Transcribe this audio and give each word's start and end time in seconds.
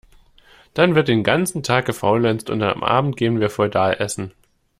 Dann 0.73 0.95
wird 0.95 1.09
den 1.09 1.21
ganzen 1.23 1.61
Tag 1.61 1.85
gefaulenzt 1.85 2.49
und 2.49 2.63
am 2.63 2.83
Abend 2.83 3.17
gehen 3.17 3.39
wir 3.39 3.51
feudal 3.51 3.97
Essen. 3.99 4.33